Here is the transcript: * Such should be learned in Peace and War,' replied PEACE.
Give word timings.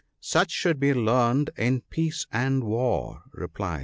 * 0.11 0.19
Such 0.19 0.49
should 0.49 0.79
be 0.79 0.95
learned 0.95 1.51
in 1.59 1.81
Peace 1.81 2.25
and 2.31 2.63
War,' 2.63 3.21
replied 3.33 3.77
PEACE. 3.77 3.79